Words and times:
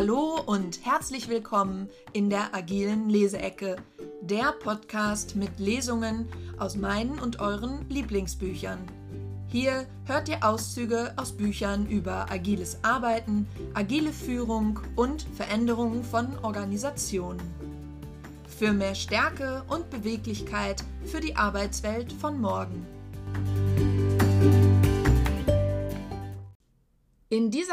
Hallo 0.00 0.40
und 0.46 0.82
herzlich 0.86 1.28
willkommen 1.28 1.90
in 2.14 2.30
der 2.30 2.54
agilen 2.54 3.10
Leseecke, 3.10 3.76
der 4.22 4.52
Podcast 4.52 5.36
mit 5.36 5.58
Lesungen 5.58 6.26
aus 6.58 6.74
meinen 6.74 7.18
und 7.18 7.38
euren 7.38 7.86
Lieblingsbüchern. 7.90 8.78
Hier 9.48 9.86
hört 10.06 10.30
ihr 10.30 10.42
Auszüge 10.42 11.12
aus 11.16 11.32
Büchern 11.32 11.86
über 11.86 12.32
agiles 12.32 12.78
Arbeiten, 12.80 13.46
agile 13.74 14.14
Führung 14.14 14.80
und 14.96 15.26
Veränderungen 15.36 16.02
von 16.02 16.28
Organisationen. 16.38 17.42
Für 18.58 18.72
mehr 18.72 18.94
Stärke 18.94 19.64
und 19.68 19.90
Beweglichkeit 19.90 20.82
für 21.04 21.20
die 21.20 21.36
Arbeitswelt 21.36 22.10
von 22.10 22.40
morgen. 22.40 22.86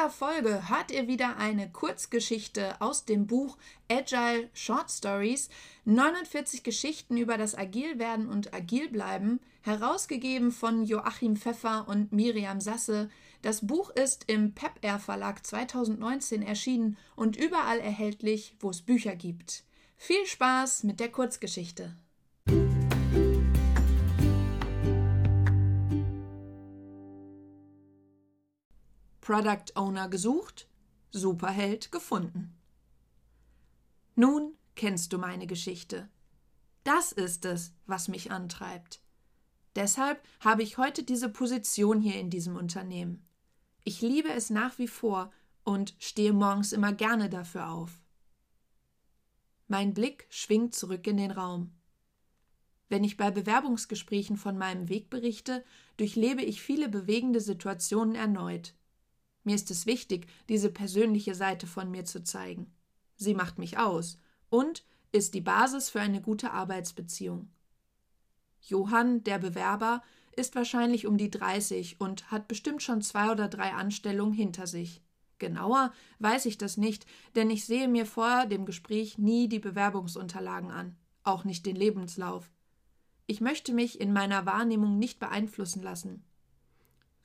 Dieser 0.07 0.27
Folge 0.27 0.69
hört 0.69 0.91
ihr 0.91 1.07
wieder 1.09 1.35
eine 1.35 1.69
Kurzgeschichte 1.69 2.79
aus 2.79 3.03
dem 3.03 3.27
Buch 3.27 3.57
Agile 3.91 4.49
Short 4.53 4.89
Stories, 4.89 5.49
49 5.83 6.63
Geschichten 6.63 7.17
über 7.17 7.37
das 7.37 7.57
Agilwerden 7.57 8.29
und 8.29 8.53
Agilbleiben, 8.53 9.41
herausgegeben 9.63 10.53
von 10.53 10.85
Joachim 10.85 11.35
Pfeffer 11.35 11.89
und 11.89 12.13
Miriam 12.13 12.61
Sasse. 12.61 13.09
Das 13.41 13.67
Buch 13.67 13.89
ist 13.89 14.23
im 14.27 14.53
PepR 14.53 14.99
Verlag 14.99 15.45
2019 15.45 16.41
erschienen 16.41 16.95
und 17.17 17.35
überall 17.35 17.79
erhältlich, 17.79 18.55
wo 18.61 18.69
es 18.69 18.81
Bücher 18.81 19.15
gibt. 19.17 19.65
Viel 19.97 20.25
Spaß 20.25 20.83
mit 20.83 21.01
der 21.01 21.11
Kurzgeschichte. 21.11 21.97
Product 29.27 29.75
Owner 29.75 30.07
gesucht, 30.07 30.69
Superheld 31.11 31.91
gefunden. 31.91 32.55
Nun 34.15 34.53
kennst 34.75 35.11
du 35.11 35.17
meine 35.17 35.47
Geschichte. 35.47 36.07
Das 36.85 37.11
ist 37.11 37.43
es, 37.43 37.73
was 37.87 38.07
mich 38.07 38.31
antreibt. 38.31 39.01
Deshalb 39.75 40.25
habe 40.39 40.63
ich 40.63 40.77
heute 40.77 41.03
diese 41.03 41.27
Position 41.27 41.99
hier 41.99 42.17
in 42.21 42.29
diesem 42.29 42.55
Unternehmen. 42.55 43.27
Ich 43.83 43.99
liebe 43.99 44.29
es 44.29 44.49
nach 44.49 44.79
wie 44.79 44.87
vor 44.87 45.29
und 45.65 45.93
stehe 45.99 46.31
morgens 46.31 46.71
immer 46.71 46.93
gerne 46.93 47.29
dafür 47.29 47.69
auf. 47.69 47.99
Mein 49.67 49.93
Blick 49.93 50.25
schwingt 50.29 50.73
zurück 50.73 51.05
in 51.05 51.17
den 51.17 51.31
Raum. 51.31 51.73
Wenn 52.87 53.03
ich 53.03 53.17
bei 53.17 53.29
Bewerbungsgesprächen 53.29 54.37
von 54.37 54.57
meinem 54.57 54.87
Weg 54.87 55.09
berichte, 55.09 55.65
durchlebe 55.97 56.43
ich 56.43 56.61
viele 56.61 56.87
bewegende 56.87 57.41
Situationen 57.41 58.15
erneut. 58.15 58.73
Mir 59.47 59.55
ist 59.55 59.71
es 59.71 59.85
wichtig, 59.85 60.27
diese 60.49 60.69
persönliche 60.69 61.33
Seite 61.33 61.67
von 61.67 61.89
mir 61.89 62.03
zu 62.03 62.21
zeigen. 62.21 62.69
Sie 63.15 63.33
macht 63.33 63.59
mich 63.59 63.77
aus 63.77 64.19
und 64.49 64.83
ist 65.13 65.33
die 65.35 65.39
Basis 65.39 65.89
für 65.89 66.01
eine 66.01 66.19
gute 66.19 66.51
Arbeitsbeziehung. 66.51 67.47
Johann, 68.59 69.23
der 69.23 69.39
Bewerber, 69.39 70.03
ist 70.35 70.55
wahrscheinlich 70.55 71.07
um 71.07 71.17
die 71.17 71.31
30 71.31 72.01
und 72.01 72.29
hat 72.29 72.49
bestimmt 72.49 72.83
schon 72.83 73.01
zwei 73.01 73.31
oder 73.31 73.47
drei 73.47 73.71
Anstellungen 73.71 74.33
hinter 74.33 74.67
sich. 74.67 75.01
Genauer 75.39 75.93
weiß 76.19 76.45
ich 76.45 76.57
das 76.57 76.75
nicht, 76.75 77.05
denn 77.37 77.49
ich 77.49 77.63
sehe 77.63 77.87
mir 77.87 78.05
vor 78.05 78.47
dem 78.47 78.65
Gespräch 78.65 79.17
nie 79.17 79.47
die 79.47 79.59
Bewerbungsunterlagen 79.59 80.71
an, 80.71 80.97
auch 81.23 81.45
nicht 81.45 81.65
den 81.65 81.77
Lebenslauf. 81.77 82.51
Ich 83.27 83.39
möchte 83.39 83.71
mich 83.71 84.01
in 84.01 84.11
meiner 84.11 84.45
Wahrnehmung 84.45 84.99
nicht 84.99 85.19
beeinflussen 85.19 85.81
lassen. 85.81 86.26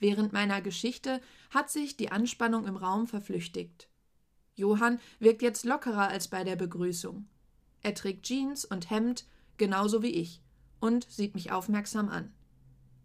Während 0.02 0.32
meiner 0.32 0.60
Geschichte 0.60 1.20
hat 1.50 1.70
sich 1.70 1.96
die 1.96 2.10
Anspannung 2.10 2.66
im 2.66 2.74
Raum 2.74 3.06
verflüchtigt. 3.06 3.88
Johann 4.56 4.98
wirkt 5.20 5.42
jetzt 5.42 5.64
lockerer 5.64 6.08
als 6.08 6.26
bei 6.26 6.42
der 6.42 6.56
Begrüßung. 6.56 7.28
Er 7.82 7.94
trägt 7.94 8.24
Jeans 8.24 8.64
und 8.64 8.90
Hemd, 8.90 9.26
genauso 9.58 10.02
wie 10.02 10.10
ich, 10.10 10.42
und 10.80 11.08
sieht 11.08 11.36
mich 11.36 11.52
aufmerksam 11.52 12.08
an. 12.08 12.34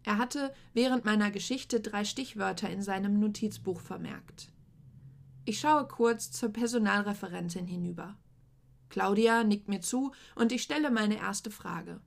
Er 0.02 0.18
hatte 0.18 0.52
während 0.74 1.04
meiner 1.04 1.30
Geschichte 1.30 1.78
drei 1.78 2.04
Stichwörter 2.04 2.68
in 2.68 2.82
seinem 2.82 3.20
Notizbuch 3.20 3.78
vermerkt. 3.80 4.50
Ich 5.44 5.60
schaue 5.60 5.86
kurz 5.86 6.32
zur 6.32 6.48
Personalreferentin 6.48 7.68
hinüber. 7.68 8.16
Claudia 8.88 9.44
nickt 9.44 9.68
mir 9.68 9.82
zu 9.82 10.10
und 10.34 10.50
ich 10.50 10.64
stelle 10.64 10.90
meine 10.90 11.18
erste 11.18 11.52
Frage. 11.52 12.00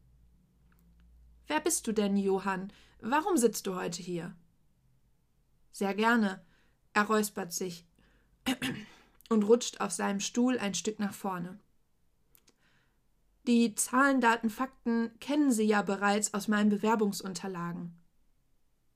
Wer 1.48 1.62
bist 1.62 1.88
du 1.88 1.94
denn, 1.94 2.18
Johann? 2.18 2.74
Warum 3.00 3.38
sitzt 3.38 3.68
du 3.68 3.76
heute 3.76 4.04
hier? 4.04 4.36
Sehr 5.72 5.94
gerne. 5.94 6.44
Er 6.94 7.04
räuspert 7.04 7.54
sich 7.54 7.86
und 9.30 9.44
rutscht 9.44 9.80
auf 9.80 9.92
seinem 9.92 10.20
Stuhl 10.20 10.60
ein 10.60 10.74
Stück 10.74 11.00
nach 11.00 11.14
vorne. 11.14 11.60
Die 13.48 13.74
Zahlen, 13.74 14.22
Daten, 14.22 14.50
Fakten 14.50 15.12
kennen 15.20 15.52
Sie 15.52 15.64
ja 15.64 15.82
bereits 15.82 16.34
aus 16.34 16.48
meinen 16.48 16.70
Bewerbungsunterlagen. 16.70 17.96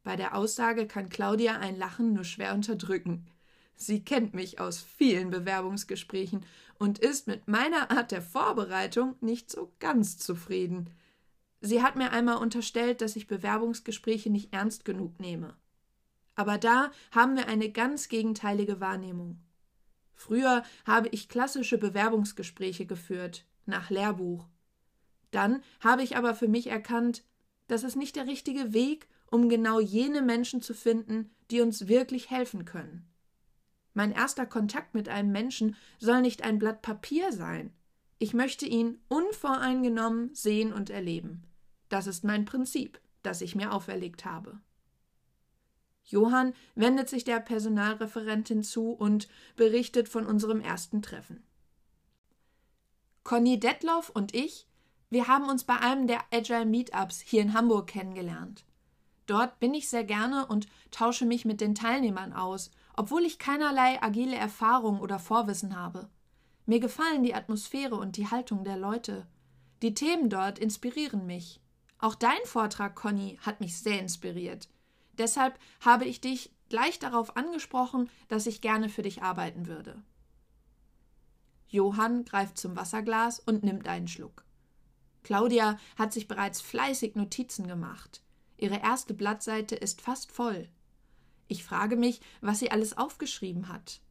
Bei 0.04 0.16
der 0.16 0.36
Aussage 0.36 0.86
kann 0.86 1.10
Claudia 1.10 1.58
ein 1.58 1.76
Lachen 1.76 2.14
nur 2.14 2.26
schwer 2.26 2.54
unterdrücken. 2.54 3.26
Sie 3.76 4.06
kennt 4.06 4.36
mich 4.36 4.60
aus 4.60 4.80
vielen 4.80 5.32
Bewerbungsgesprächen 5.32 6.46
und 6.78 7.00
ist 7.00 7.26
mit 7.26 7.48
meiner 7.48 7.90
Art 7.90 8.12
der 8.12 8.22
Vorbereitung 8.22 9.16
nicht 9.20 9.50
so 9.50 9.74
ganz 9.80 10.20
zufrieden. 10.20 10.92
Sie 11.60 11.82
hat 11.82 11.96
mir 11.96 12.12
einmal 12.12 12.38
unterstellt, 12.38 13.02
dass 13.02 13.16
ich 13.16 13.26
Bewerbungsgespräche 13.26 14.30
nicht 14.30 14.54
ernst 14.54 14.86
genug 14.86 15.20
nehme. 15.20 15.56
Aber 16.36 16.58
da 16.58 16.92
haben 17.12 17.36
wir 17.36 17.48
eine 17.48 17.72
ganz 17.72 18.10
gegenteilige 18.10 18.80
Wahrnehmung. 18.80 19.40
Früher 20.14 20.64
habe 20.86 21.10
ich 21.10 21.30
klassische 21.30 21.78
Bewerbungsgespräche 21.78 22.86
geführt, 22.86 23.46
nach 23.66 23.90
Lehrbuch. 23.90 24.48
Dann 25.32 25.62
habe 25.82 26.04
ich 26.04 26.16
aber 26.16 26.36
für 26.36 26.48
mich 26.48 26.68
erkannt, 26.68 27.24
das 27.68 27.84
ist 27.84 27.96
nicht 27.96 28.16
der 28.16 28.28
richtige 28.28 28.74
Weg, 28.74 29.08
um 29.30 29.50
genau 29.50 29.80
jene 29.80 30.22
Menschen 30.22 30.62
zu 30.62 30.74
finden, 30.74 31.32
die 31.52 31.62
uns 31.62 31.88
wirklich 31.88 32.30
helfen 32.30 32.66
können. 32.66 33.08
Mein 33.94 34.12
erster 34.12 34.46
Kontakt 34.46 34.94
mit 34.94 35.10
einem 35.10 35.32
Menschen 35.32 35.76
soll 36.00 36.22
nicht 36.22 36.44
ein 36.44 36.60
Blatt 36.60 36.82
Papier 36.82 37.32
sein. 37.32 37.74
Ich 38.20 38.34
möchte 38.34 38.66
ihn 38.66 39.00
unvoreingenommen 39.08 40.34
sehen 40.34 40.74
und 40.74 40.90
erleben. 40.90 41.44
Das 41.90 42.08
ist 42.08 42.24
mein 42.24 42.46
Prinzip, 42.46 43.00
das 43.24 43.42
ich 43.42 43.56
mir 43.56 43.72
auferlegt 43.72 44.26
habe. 44.26 44.60
Johann 46.06 46.54
wendet 46.76 47.10
sich 47.10 47.24
der 47.24 47.40
Personalreferentin 47.40 48.64
zu 48.64 48.92
und 48.92 49.28
berichtet 49.56 50.08
von 50.08 50.26
unserem 50.26 50.62
ersten 50.62 51.02
Treffen. 51.02 51.44
Conny 53.24 53.60
Detloff 53.60 54.10
und 54.10 54.36
ich, 54.36 54.68
wir 55.10 55.28
haben 55.28 55.50
uns 55.50 55.64
bei 55.64 55.78
einem 55.78 56.08
der 56.08 56.22
Agile 56.32 56.66
Meetups 56.66 57.22
hier 57.22 57.42
in 57.42 57.54
Hamburg 57.54 57.88
kennengelernt. 57.88 58.66
Dort 59.26 59.60
bin 59.60 59.74
ich 59.74 59.90
sehr 59.90 60.04
gerne 60.04 60.46
und 60.46 60.68
tausche 60.92 61.26
mich 61.26 61.46
mit 61.46 61.60
den 61.60 61.74
Teilnehmern 61.74 62.34
aus, 62.34 62.70
obwohl 62.96 63.24
ich 63.24 63.40
keinerlei 63.40 64.02
agile 64.02 64.36
Erfahrung 64.36 65.00
oder 65.00 65.18
Vorwissen 65.18 65.76
habe. 65.76 66.10
Mir 66.68 66.80
gefallen 66.80 67.24
die 67.24 67.34
Atmosphäre 67.34 67.96
und 67.96 68.18
die 68.18 68.30
Haltung 68.30 68.64
der 68.64 68.78
Leute. 68.78 69.26
Die 69.82 69.94
Themen 69.94 70.30
dort 70.30 70.60
inspirieren 70.60 71.26
mich. 71.26 71.60
Auch 72.00 72.16
dein 72.16 72.44
Vortrag, 72.46 72.96
Conny, 72.96 73.40
hat 73.42 73.62
mich 73.62 73.78
sehr 73.78 74.00
inspiriert. 74.00 74.70
Deshalb 75.18 75.60
habe 75.82 76.06
ich 76.06 76.22
dich 76.22 76.52
gleich 76.70 77.00
darauf 77.00 77.38
angesprochen, 77.38 78.10
dass 78.28 78.48
ich 78.48 78.62
gerne 78.62 78.90
für 78.90 79.02
dich 79.02 79.22
arbeiten 79.22 79.68
würde. 79.68 80.02
Johann 81.68 82.26
greift 82.26 82.58
zum 82.58 82.76
Wasserglas 82.76 83.40
und 83.40 83.64
nimmt 83.64 83.88
einen 83.88 84.08
Schluck. 84.08 84.46
Claudia 85.24 85.78
hat 85.98 86.14
sich 86.14 86.28
bereits 86.28 86.62
fleißig 86.62 87.16
Notizen 87.16 87.68
gemacht. 87.68 88.22
Ihre 88.58 88.82
erste 88.82 89.14
Blattseite 89.14 89.76
ist 89.76 90.02
fast 90.02 90.32
voll. 90.32 90.70
Ich 91.48 91.64
frage 91.64 91.96
mich, 91.96 92.22
was 92.42 92.60
sie 92.60 92.72
alles 92.72 92.98
aufgeschrieben 92.98 93.68
hat. 93.68 94.02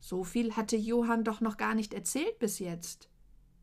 So 0.00 0.24
viel 0.24 0.56
hatte 0.56 0.76
Johann 0.76 1.24
doch 1.24 1.40
noch 1.40 1.56
gar 1.56 1.74
nicht 1.74 1.94
erzählt 1.94 2.38
bis 2.38 2.58
jetzt. 2.58 3.08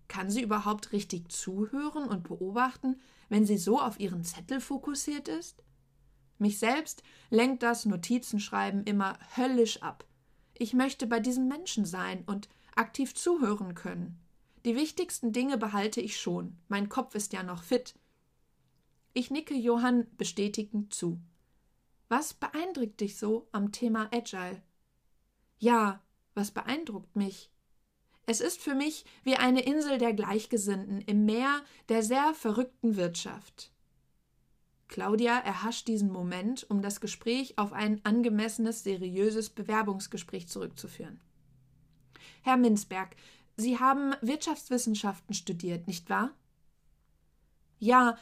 Kann 0.07 0.29
sie 0.29 0.41
überhaupt 0.41 0.91
richtig 0.91 1.31
zuhören 1.31 2.07
und 2.07 2.23
beobachten, 2.23 2.99
wenn 3.29 3.45
sie 3.45 3.57
so 3.57 3.79
auf 3.79 3.99
ihren 3.99 4.23
Zettel 4.23 4.59
fokussiert 4.59 5.27
ist? 5.27 5.63
Mich 6.41 6.57
selbst 6.57 7.03
lenkt 7.29 7.61
das 7.61 7.85
Notizenschreiben 7.85 8.83
immer 8.85 9.19
höllisch 9.37 9.83
ab. 9.83 10.07
Ich 10.57 10.73
möchte 10.73 11.05
bei 11.05 11.19
diesem 11.19 11.47
Menschen 11.47 11.85
sein 11.85 12.23
und 12.25 12.49
aktiv 12.75 13.13
zuhören 13.13 13.75
können. 13.75 14.19
Die 14.65 14.75
wichtigsten 14.75 15.33
Dinge 15.33 15.59
behalte 15.59 16.01
ich 16.01 16.19
schon. 16.19 16.57
Mein 16.67 16.89
Kopf 16.89 17.13
ist 17.13 17.33
ja 17.33 17.43
noch 17.43 17.61
fit. 17.61 17.93
Ich 19.13 19.29
nicke 19.29 19.53
Johann 19.53 20.07
bestätigend 20.17 20.95
zu. 20.95 21.21
Was 22.09 22.33
beeindruckt 22.33 23.01
dich 23.01 23.19
so 23.19 23.47
am 23.51 23.71
Thema 23.71 24.09
Agile? 24.11 24.63
Ja, 25.59 26.01
was 26.33 26.49
beeindruckt 26.49 27.15
mich? 27.15 27.51
Es 28.25 28.41
ist 28.41 28.59
für 28.59 28.73
mich 28.73 29.05
wie 29.23 29.35
eine 29.35 29.61
Insel 29.61 29.99
der 29.99 30.13
Gleichgesinnten 30.13 31.01
im 31.01 31.23
Meer 31.23 31.61
der 31.89 32.01
sehr 32.01 32.33
verrückten 32.33 32.95
Wirtschaft. 32.95 33.71
Claudia 34.91 35.39
erhascht 35.39 35.87
diesen 35.87 36.11
Moment, 36.11 36.69
um 36.69 36.81
das 36.81 36.99
Gespräch 36.99 37.57
auf 37.57 37.71
ein 37.71 38.03
angemessenes, 38.03 38.83
seriöses 38.83 39.49
Bewerbungsgespräch 39.49 40.49
zurückzuführen. 40.49 41.21
Herr 42.41 42.57
Minzberg, 42.57 43.15
Sie 43.55 43.79
haben 43.79 44.13
Wirtschaftswissenschaften 44.21 45.33
studiert, 45.33 45.87
nicht 45.87 46.09
wahr? 46.09 46.31
Ja, 47.79 48.17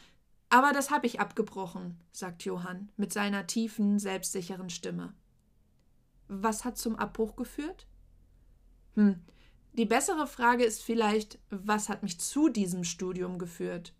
aber 0.50 0.72
das 0.72 0.92
habe 0.92 1.08
ich 1.08 1.20
abgebrochen, 1.20 2.00
sagt 2.12 2.46
Johann 2.46 2.92
mit 2.98 3.12
seiner 3.12 3.48
tiefen, 3.48 3.98
selbstsicheren 3.98 4.70
Stimme. 4.70 5.14
Was 6.28 6.66
hat 6.66 6.78
zum 6.78 6.96
Abbruch 6.98 7.36
geführt? 7.36 7.88
Hm, 8.94 9.20
die 9.74 9.86
bessere 9.86 10.28
Frage 10.28 10.66
ist 10.66 10.84
vielleicht, 10.84 11.40
was 11.50 11.90
hat 11.90 12.04
mich 12.04 12.20
zu 12.20 12.50
diesem 12.50 12.84
Studium 12.84 13.40
geführt? 13.40 13.94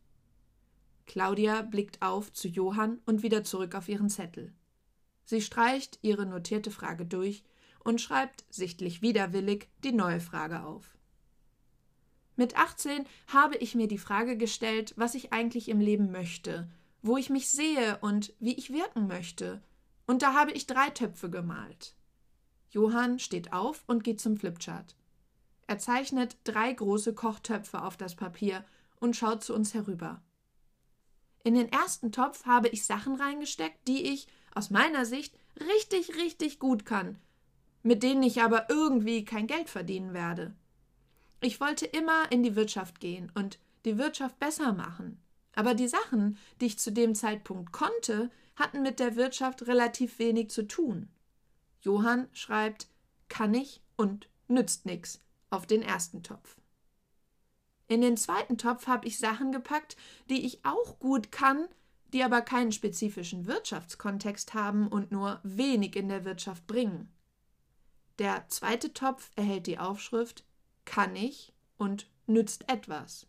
Claudia 1.10 1.64
blickt 1.64 2.04
auf 2.04 2.32
zu 2.32 2.48
Johann 2.48 3.00
und 3.08 3.24
wieder 3.24 3.44
zurück 3.44 3.74
auf 3.74 3.90
ihren 3.90 4.12
Zettel. 4.12 4.54
Sie 5.26 5.42
streicht 5.42 5.98
ihre 6.04 6.28
notierte 6.28 6.70
Frage 6.70 7.04
durch 7.04 7.44
und 7.84 8.00
schreibt, 8.00 8.46
sichtlich 8.52 9.02
widerwillig, 9.02 9.70
die 9.84 9.92
neue 9.92 10.20
Frage 10.20 10.64
auf. 10.64 10.96
Mit 12.36 12.56
18 12.56 13.06
habe 13.26 13.58
ich 13.58 13.74
mir 13.74 13.88
die 13.88 13.98
Frage 13.98 14.38
gestellt, 14.38 14.94
was 14.98 15.16
ich 15.16 15.34
eigentlich 15.34 15.68
im 15.68 15.80
Leben 15.80 16.12
möchte, 16.12 16.70
wo 17.02 17.18
ich 17.18 17.32
mich 17.32 17.50
sehe 17.50 17.98
und 18.02 18.32
wie 18.40 18.54
ich 18.54 18.72
wirken 18.72 19.08
möchte. 19.08 19.64
Und 20.06 20.22
da 20.22 20.36
habe 20.36 20.52
ich 20.52 20.68
drei 20.68 20.92
Töpfe 20.92 21.32
gemalt. 21.32 21.96
Johann 22.70 23.18
steht 23.18 23.52
auf 23.52 23.84
und 23.88 24.04
geht 24.04 24.22
zum 24.22 24.38
Flipchart. 24.38 24.96
Er 25.66 25.80
zeichnet 25.80 26.38
drei 26.44 26.72
große 26.72 27.16
Kochtöpfe 27.16 27.82
auf 27.82 27.98
das 27.98 28.16
Papier 28.16 28.64
und 29.00 29.16
schaut 29.16 29.44
zu 29.44 29.56
uns 29.56 29.74
herüber. 29.74 30.22
In 31.44 31.56
den 31.56 31.72
ersten 31.72 32.12
Topf 32.12 32.46
habe 32.46 32.68
ich 32.70 32.86
Sachen 32.86 33.16
reingesteckt, 33.16 33.88
die 33.88 34.08
ich, 34.12 34.28
aus 34.54 34.70
meiner 34.70 35.06
Sicht, 35.06 35.36
richtig, 35.60 36.16
richtig 36.16 36.60
gut 36.60 36.86
kann, 36.86 37.18
mit 37.84 38.04
denen 38.04 38.24
ich 38.24 38.42
aber 38.42 38.70
irgendwie 38.70 39.26
kein 39.26 39.48
Geld 39.48 39.70
verdienen 39.70 40.14
werde. 40.14 40.54
Ich 41.42 41.62
wollte 41.62 41.86
immer 41.86 42.32
in 42.32 42.44
die 42.44 42.56
Wirtschaft 42.56 43.00
gehen 43.00 43.32
und 43.36 43.60
die 43.86 43.98
Wirtschaft 43.98 44.40
besser 44.40 44.74
machen. 44.74 45.20
Aber 45.56 45.74
die 45.74 45.88
Sachen, 45.88 46.38
die 46.60 46.68
ich 46.68 46.80
zu 46.80 46.92
dem 46.92 47.16
Zeitpunkt 47.16 47.72
konnte, 47.72 48.30
hatten 48.56 48.82
mit 48.82 49.00
der 49.00 49.16
Wirtschaft 49.16 49.68
relativ 49.68 50.20
wenig 50.20 50.50
zu 50.50 50.68
tun. 50.68 51.10
Johann 51.82 52.28
schreibt 52.34 52.88
kann 53.30 53.54
ich 53.54 53.82
und 53.96 54.28
nützt 54.48 54.86
nix 54.86 55.22
auf 55.50 55.66
den 55.66 55.82
ersten 55.82 56.24
Topf. 56.24 56.59
In 57.90 58.02
den 58.02 58.18
zweiten 58.18 58.60
Topf 58.60 58.86
habe 58.86 59.08
ich 59.08 59.18
Sachen 59.18 59.52
gepackt, 59.52 59.98
die 60.30 60.46
ich 60.46 60.64
auch 60.64 61.00
gut 61.00 61.32
kann, 61.32 61.68
die 62.14 62.24
aber 62.24 62.42
keinen 62.42 62.72
spezifischen 62.72 63.48
Wirtschaftskontext 63.48 64.54
haben 64.54 64.88
und 64.88 65.12
nur 65.12 65.40
wenig 65.44 65.96
in 65.96 66.08
der 66.08 66.24
Wirtschaft 66.24 66.68
bringen. 66.68 67.12
Der 68.20 68.48
zweite 68.48 68.94
Topf 68.94 69.32
erhält 69.36 69.66
die 69.66 69.80
Aufschrift 69.80 70.46
kann 70.86 71.16
ich 71.16 71.52
und 71.78 72.08
nützt 72.28 72.70
etwas. 72.70 73.26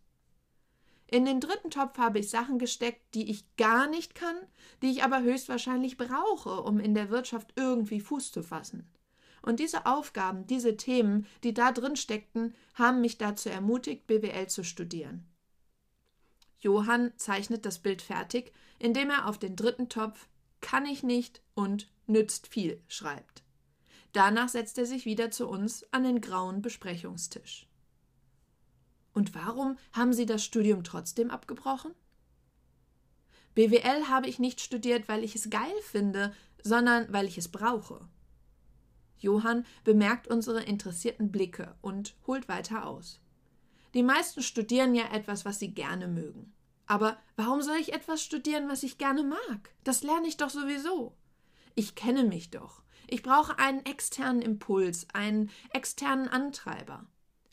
In 1.07 1.25
den 1.25 1.41
dritten 1.41 1.71
Topf 1.71 1.97
habe 1.99 2.19
ich 2.19 2.29
Sachen 2.29 2.59
gesteckt, 2.59 3.15
die 3.15 3.31
ich 3.31 3.45
gar 3.57 3.89
nicht 3.89 4.15
kann, 4.15 4.37
die 4.83 4.91
ich 4.91 5.03
aber 5.03 5.23
höchstwahrscheinlich 5.23 5.97
brauche, 5.97 6.63
um 6.63 6.81
in 6.81 6.95
der 6.95 7.11
Wirtschaft 7.11 7.53
irgendwie 7.57 8.01
Fuß 8.01 8.31
zu 8.31 8.43
fassen. 8.43 8.87
Und 9.43 9.61
diese 9.61 9.87
Aufgaben, 9.87 10.47
diese 10.47 10.77
Themen, 10.77 11.27
die 11.43 11.55
da 11.55 11.73
drin 11.73 11.97
steckten, 11.97 12.55
haben 12.75 13.01
mich 13.01 13.19
dazu 13.19 13.49
ermutigt, 13.49 14.07
BWL 14.07 14.49
zu 14.49 14.65
studieren. 14.65 15.27
Johann 16.59 17.13
zeichnet 17.17 17.65
das 17.65 17.79
Bild 17.79 18.03
fertig, 18.03 18.53
indem 18.79 19.11
er 19.11 19.27
auf 19.27 19.39
den 19.39 19.57
dritten 19.57 19.89
Topf 19.89 20.29
kann 20.61 20.85
ich 20.85 21.03
nicht 21.03 21.41
und 21.55 21.91
nützt 22.07 22.49
viel 22.49 22.83
schreibt. 22.87 23.43
Danach 24.13 24.49
setzt 24.49 24.77
er 24.77 24.87
sich 24.87 25.05
wieder 25.05 25.31
zu 25.31 25.49
uns 25.49 25.85
an 25.93 26.05
den 26.05 26.21
grauen 26.21 26.63
Besprechungstisch. 26.63 27.67
Und 29.13 29.35
warum 29.35 29.79
haben 29.93 30.13
Sie 30.13 30.27
das 30.27 30.45
Studium 30.45 30.85
trotzdem 30.85 31.31
abgebrochen? 31.31 31.95
BWL 33.55 34.09
habe 34.09 34.29
ich 34.29 34.39
nicht 34.39 34.61
studiert, 34.61 35.09
weil 35.09 35.25
ich 35.25 35.35
es 35.35 35.51
geil 35.51 35.75
finde, 35.83 36.33
sondern 36.63 37.13
weil 37.13 37.27
ich 37.27 37.39
es 37.39 37.49
brauche. 37.49 38.09
Johann 39.21 39.65
bemerkt 39.85 40.29
unsere 40.29 40.63
interessierten 40.63 41.31
Blicke 41.31 41.77
und 41.81 42.17
holt 42.27 42.49
weiter 42.49 42.87
aus. 42.87 43.21
Die 43.95 44.03
meisten 44.03 44.43
studieren 44.43 44.95
ja 44.95 45.13
etwas, 45.13 45.45
was 45.45 45.59
sie 45.59 45.73
gerne 45.73 46.09
mögen. 46.09 46.53
Aber 46.87 47.19
warum 47.37 47.63
soll 47.63 47.77
ich 47.77 47.93
etwas 47.93 48.23
studieren, 48.23 48.69
was 48.69 48.83
ich 48.83 48.99
gerne 48.99 49.23
mag? 49.23 49.75
Das 49.85 50.03
lerne 50.03 50.27
ich 50.27 50.37
doch 50.37 50.51
sowieso. 50.51 51.15
Ich 51.75 51.95
kenne 51.95 52.25
mich 52.25 52.51
doch. 52.51 52.83
Ich 53.07 53.23
brauche 53.23 53.59
einen 53.59 53.85
externen 53.87 54.43
Impuls, 54.43 55.07
einen 55.13 55.51
externen 55.73 56.29
Antreiber. 56.29 57.07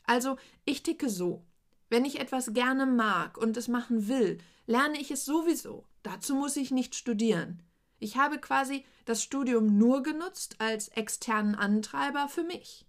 Also, 0.04 0.36
ich 0.64 0.82
ticke 0.82 1.08
so. 1.08 1.44
Wenn 1.90 2.04
ich 2.04 2.20
etwas 2.20 2.52
gerne 2.52 2.86
mag 2.86 3.38
und 3.38 3.56
es 3.56 3.68
machen 3.68 4.08
will, 4.08 4.38
lerne 4.66 5.00
ich 5.00 5.10
es 5.10 5.24
sowieso. 5.24 5.84
Dazu 6.02 6.34
muss 6.34 6.56
ich 6.56 6.70
nicht 6.70 6.94
studieren. 6.94 7.62
Ich 7.98 8.16
habe 8.16 8.38
quasi 8.38 8.84
das 9.04 9.22
Studium 9.22 9.76
nur 9.78 10.02
genutzt 10.02 10.56
als 10.58 10.88
externen 10.88 11.54
Antreiber 11.54 12.28
für 12.28 12.44
mich. 12.44 12.86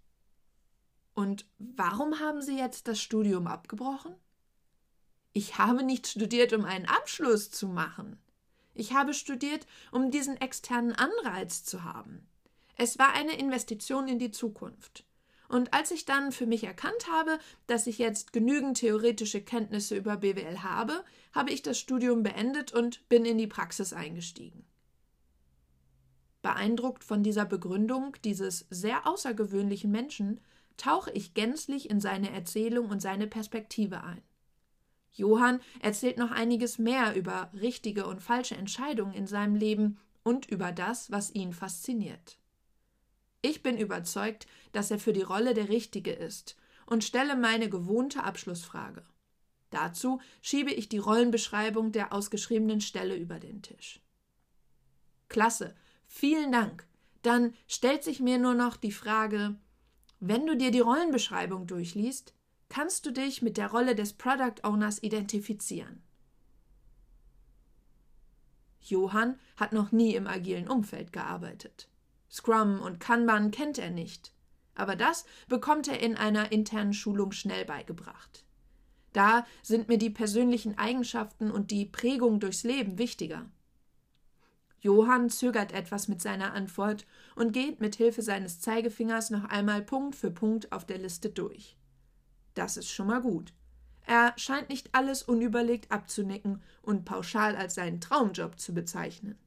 Und 1.14 1.46
warum 1.58 2.20
haben 2.20 2.42
Sie 2.42 2.58
jetzt 2.58 2.88
das 2.88 3.02
Studium 3.02 3.48
abgebrochen? 3.48 4.16
Ich 5.34 5.58
habe 5.58 5.84
nicht 5.84 6.08
studiert, 6.08 6.54
um 6.54 6.66
einen 6.66 6.86
Abschluss 6.86 7.52
zu 7.52 7.68
machen. 7.68 8.20
Ich 8.74 8.94
habe 8.94 9.14
studiert, 9.14 9.68
um 9.92 10.12
diesen 10.12 10.38
externen 10.38 10.94
Anreiz 10.94 11.64
zu 11.64 11.84
haben. 11.84 12.28
Es 12.78 12.98
war 12.98 13.14
eine 13.14 13.38
Investition 13.38 14.08
in 14.08 14.20
die 14.20 14.32
Zukunft. 14.32 15.04
Und 15.50 15.74
als 15.74 15.92
ich 15.92 16.06
dann 16.06 16.32
für 16.32 16.46
mich 16.46 16.64
erkannt 16.64 17.08
habe, 17.12 17.40
dass 17.68 17.88
ich 17.88 17.98
jetzt 17.98 18.32
genügend 18.32 18.78
theoretische 18.78 19.42
Kenntnisse 19.42 19.98
über 19.98 20.18
BWL 20.18 20.62
habe, 20.62 21.04
habe 21.34 21.52
ich 21.52 21.64
das 21.64 21.80
Studium 21.80 22.24
beendet 22.24 22.72
und 22.72 23.10
bin 23.10 23.26
in 23.26 23.38
die 23.38 23.48
Praxis 23.48 23.92
eingestiegen. 23.92 24.69
Beeindruckt 26.50 27.04
von 27.04 27.22
dieser 27.22 27.46
Begründung 27.46 28.16
dieses 28.24 28.66
sehr 28.72 29.06
außergewöhnlichen 29.06 29.92
Menschen, 29.92 30.42
tauche 30.78 31.12
ich 31.12 31.36
gänzlich 31.36 31.92
in 31.92 32.00
seine 32.00 32.32
Erzählung 32.32 32.90
und 32.90 33.04
seine 33.04 33.28
Perspektive 33.28 34.04
ein. 34.04 34.24
Johann 35.12 35.60
erzählt 35.80 36.18
noch 36.18 36.32
einiges 36.32 36.80
mehr 36.80 37.16
über 37.16 37.52
richtige 37.54 38.08
und 38.08 38.20
falsche 38.20 38.56
Entscheidungen 38.56 39.14
in 39.14 39.28
seinem 39.28 39.54
Leben 39.54 40.00
und 40.24 40.48
über 40.48 40.72
das, 40.72 41.12
was 41.12 41.36
ihn 41.36 41.54
fasziniert. 41.54 42.40
Ich 43.44 43.62
bin 43.62 43.78
überzeugt, 43.78 44.48
dass 44.72 44.90
er 44.90 44.98
für 44.98 45.14
die 45.14 45.22
Rolle 45.22 45.54
der 45.54 45.70
Richtige 45.70 46.14
ist 46.14 46.58
und 46.88 47.04
stelle 47.04 47.36
meine 47.36 47.70
gewohnte 47.70 48.24
Abschlussfrage. 48.24 49.04
Dazu 49.70 50.20
schiebe 50.42 50.72
ich 50.72 50.90
die 50.90 50.98
Rollenbeschreibung 50.98 51.92
der 51.92 52.12
ausgeschriebenen 52.12 52.82
Stelle 52.82 53.16
über 53.16 53.40
den 53.40 53.62
Tisch. 53.62 54.02
Klasse, 55.28 55.76
vielen 56.10 56.52
Dank. 56.52 56.86
Dann 57.22 57.54
stellt 57.68 58.04
sich 58.04 58.20
mir 58.20 58.38
nur 58.38 58.56
noch 58.56 58.76
die 58.76 58.92
Frage, 58.92 59.56
wenn 60.20 60.46
du 60.46 60.58
dir 60.58 60.72
die 60.72 60.82
Rollenbeschreibung 60.82 61.66
durchliest, 61.68 62.34
kannst 62.68 63.06
du 63.06 63.12
dich 63.12 63.42
mit 63.42 63.56
der 63.56 63.72
Rolle 63.72 63.96
des 63.96 64.14
Product 64.14 64.64
Owners 64.64 65.02
identifizieren. 65.02 66.04
Johann 68.82 69.40
hat 69.56 69.72
noch 69.72 69.92
nie 69.92 70.16
im 70.16 70.28
agilen 70.28 70.68
Umfeld 70.68 71.14
gearbeitet. 71.14 71.90
Scrum 72.30 72.80
und 72.80 73.00
Kanban 73.00 73.52
kennt 73.52 73.78
er 73.78 73.90
nicht. 73.90 74.34
Aber 74.76 74.96
das 74.96 75.26
bekommt 75.48 75.88
er 75.88 76.00
in 76.00 76.16
einer 76.16 76.52
internen 76.52 76.94
Schulung 76.94 77.32
schnell 77.32 77.66
beigebracht. 77.66 78.46
Da 79.14 79.46
sind 79.62 79.88
mir 79.88 79.98
die 79.98 80.10
persönlichen 80.10 80.78
Eigenschaften 80.78 81.52
und 81.52 81.72
die 81.72 81.86
Prägung 81.86 82.40
durchs 82.40 82.64
Leben 82.64 82.98
wichtiger. 82.98 83.50
Johann 84.82 85.30
zögert 85.30 85.74
etwas 85.74 86.08
mit 86.08 86.22
seiner 86.22 86.54
Antwort 86.54 87.06
und 87.36 87.52
geht 87.52 87.82
mit 87.82 87.96
Hilfe 87.96 88.22
seines 88.22 88.62
Zeigefingers 88.62 89.30
noch 89.30 89.44
einmal 89.46 89.82
Punkt 89.82 90.16
für 90.16 90.32
Punkt 90.32 90.72
auf 90.72 90.86
der 90.86 90.98
Liste 90.98 91.30
durch. 91.30 91.78
Das 92.54 92.78
ist 92.78 92.90
schon 92.90 93.08
mal 93.08 93.22
gut. 93.22 93.54
Er 94.06 94.34
scheint 94.38 94.70
nicht 94.70 94.96
alles 94.96 95.22
unüberlegt 95.22 95.92
abzunicken 95.92 96.62
und 96.82 97.06
pauschal 97.06 97.56
als 97.56 97.76
seinen 97.76 98.02
Traumjob 98.02 98.58
zu 98.60 98.74
bezeichnen. 98.74 99.38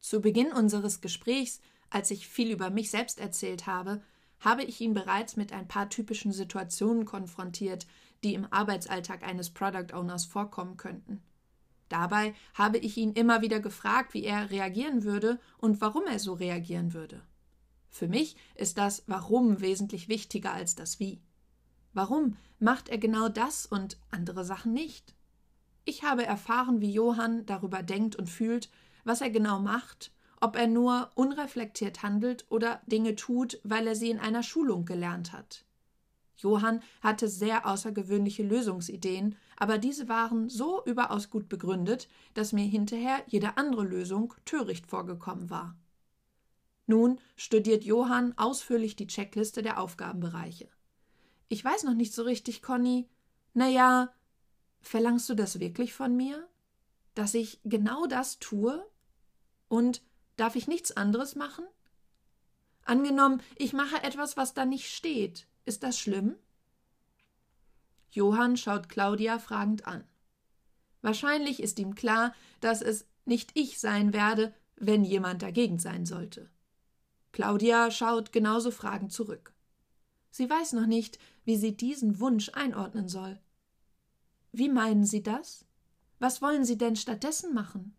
Zu 0.00 0.20
Beginn 0.20 0.52
unseres 0.52 1.00
Gesprächs, 1.00 1.60
als 1.94 2.10
ich 2.10 2.26
viel 2.26 2.50
über 2.50 2.70
mich 2.70 2.90
selbst 2.90 3.20
erzählt 3.20 3.66
habe, 3.66 4.02
habe 4.40 4.64
ich 4.64 4.80
ihn 4.80 4.94
bereits 4.94 5.36
mit 5.36 5.52
ein 5.52 5.68
paar 5.68 5.88
typischen 5.88 6.32
Situationen 6.32 7.04
konfrontiert, 7.04 7.86
die 8.24 8.34
im 8.34 8.52
Arbeitsalltag 8.52 9.22
eines 9.22 9.50
Product 9.50 9.94
Owners 9.94 10.24
vorkommen 10.24 10.76
könnten. 10.76 11.22
Dabei 11.88 12.34
habe 12.54 12.78
ich 12.78 12.96
ihn 12.96 13.12
immer 13.12 13.42
wieder 13.42 13.60
gefragt, 13.60 14.12
wie 14.12 14.24
er 14.24 14.50
reagieren 14.50 15.04
würde 15.04 15.38
und 15.58 15.80
warum 15.80 16.04
er 16.06 16.18
so 16.18 16.32
reagieren 16.32 16.94
würde. 16.94 17.22
Für 17.90 18.08
mich 18.08 18.36
ist 18.56 18.76
das 18.76 19.04
Warum 19.06 19.60
wesentlich 19.60 20.08
wichtiger 20.08 20.52
als 20.52 20.74
das 20.74 20.98
Wie. 20.98 21.20
Warum 21.92 22.36
macht 22.58 22.88
er 22.88 22.98
genau 22.98 23.28
das 23.28 23.66
und 23.66 23.98
andere 24.10 24.44
Sachen 24.44 24.72
nicht? 24.72 25.14
Ich 25.84 26.02
habe 26.02 26.26
erfahren, 26.26 26.80
wie 26.80 26.90
Johann 26.90 27.46
darüber 27.46 27.84
denkt 27.84 28.16
und 28.16 28.28
fühlt, 28.28 28.68
was 29.04 29.20
er 29.20 29.30
genau 29.30 29.60
macht, 29.60 30.10
ob 30.44 30.56
er 30.56 30.66
nur 30.66 31.08
unreflektiert 31.14 32.02
handelt 32.02 32.44
oder 32.50 32.82
Dinge 32.84 33.16
tut, 33.16 33.58
weil 33.64 33.86
er 33.86 33.96
sie 33.96 34.10
in 34.10 34.18
einer 34.18 34.42
Schulung 34.42 34.84
gelernt 34.84 35.32
hat. 35.32 35.64
Johann 36.36 36.82
hatte 37.00 37.28
sehr 37.28 37.66
außergewöhnliche 37.66 38.42
Lösungsideen, 38.42 39.36
aber 39.56 39.78
diese 39.78 40.06
waren 40.06 40.50
so 40.50 40.84
überaus 40.84 41.30
gut 41.30 41.48
begründet, 41.48 42.08
dass 42.34 42.52
mir 42.52 42.66
hinterher 42.66 43.22
jede 43.26 43.56
andere 43.56 43.84
Lösung 43.84 44.34
töricht 44.44 44.86
vorgekommen 44.86 45.48
war. 45.48 45.78
Nun 46.86 47.18
studiert 47.36 47.84
Johann 47.84 48.36
ausführlich 48.36 48.96
die 48.96 49.06
Checkliste 49.06 49.62
der 49.62 49.80
Aufgabenbereiche. 49.80 50.68
Ich 51.48 51.64
weiß 51.64 51.84
noch 51.84 51.94
nicht 51.94 52.12
so 52.12 52.22
richtig, 52.22 52.60
Conny. 52.60 53.08
Na 53.54 53.66
ja, 53.66 54.12
verlangst 54.82 55.26
du 55.30 55.34
das 55.34 55.58
wirklich 55.58 55.94
von 55.94 56.14
mir? 56.14 56.46
Dass 57.14 57.32
ich 57.32 57.60
genau 57.64 58.04
das 58.04 58.38
tue? 58.40 58.84
Und 59.68 60.02
darf 60.36 60.56
ich 60.56 60.66
nichts 60.66 60.92
anderes 60.92 61.34
machen? 61.34 61.64
Angenommen, 62.84 63.42
ich 63.56 63.72
mache 63.72 64.02
etwas, 64.02 64.36
was 64.36 64.54
da 64.54 64.64
nicht 64.64 64.90
steht. 64.94 65.46
Ist 65.64 65.82
das 65.82 65.98
schlimm? 65.98 66.36
Johann 68.10 68.56
schaut 68.56 68.88
Claudia 68.88 69.38
fragend 69.38 69.86
an. 69.86 70.04
Wahrscheinlich 71.02 71.62
ist 71.62 71.78
ihm 71.78 71.94
klar, 71.94 72.34
dass 72.60 72.80
es 72.80 73.06
nicht 73.24 73.50
ich 73.54 73.80
sein 73.80 74.12
werde, 74.12 74.54
wenn 74.76 75.04
jemand 75.04 75.42
dagegen 75.42 75.78
sein 75.78 76.06
sollte. 76.06 76.50
Claudia 77.32 77.90
schaut 77.90 78.32
genauso 78.32 78.70
fragend 78.70 79.12
zurück. 79.12 79.52
Sie 80.30 80.48
weiß 80.48 80.72
noch 80.74 80.86
nicht, 80.86 81.18
wie 81.44 81.56
sie 81.56 81.76
diesen 81.76 82.20
Wunsch 82.20 82.50
einordnen 82.54 83.08
soll. 83.08 83.40
Wie 84.52 84.68
meinen 84.68 85.04
Sie 85.04 85.22
das? 85.22 85.64
Was 86.20 86.40
wollen 86.40 86.64
Sie 86.64 86.78
denn 86.78 86.94
stattdessen 86.94 87.54
machen? 87.54 87.96